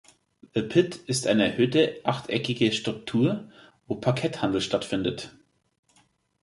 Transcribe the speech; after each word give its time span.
The 0.55 0.63
Pit 0.63 0.95
ist 0.95 1.27
eine 1.27 1.45
erhöhte 1.45 1.99
achteckige 2.05 2.71
Struktur, 2.71 3.51
wo 3.85 3.93
Parketthandel 3.93 4.59
stattfindet. 4.59 5.31